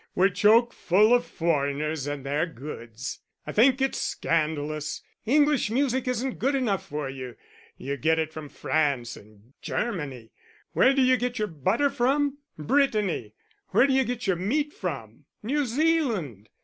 [0.15, 3.19] "We're choke full of foreigners and their goods.
[3.45, 5.03] I think it's scandalous.
[5.27, 7.35] English music isn't good enough for you
[7.77, 10.31] you get it from France and Germany.
[10.71, 12.39] Where do you get your butter from?
[12.57, 13.35] Brittany!
[13.67, 15.25] Where d'you get your meat from?
[15.43, 16.49] New Zealand!"